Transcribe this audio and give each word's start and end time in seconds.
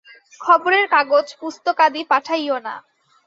খবরের 0.41 0.85
কাগজ, 0.87 1.25
পুস্তকাদি 1.39 2.01
পাঠাইও 2.11 2.57
না। 2.59 2.75